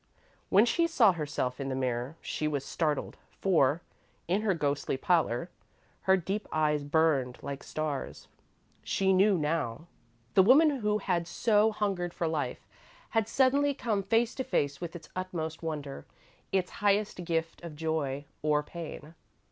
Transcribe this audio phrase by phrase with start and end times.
[0.49, 3.83] When she saw herself in the mirror, she was startled, for,
[4.27, 5.51] in her ghostly pallor,
[6.05, 8.27] her deep eyes burned like stars.
[8.83, 9.85] She knew, now.
[10.33, 12.65] The woman who had so hungered for Life
[13.09, 16.07] had suddenly come face to face with its utmost wonder;
[16.51, 19.13] its highest gift of joy or pain.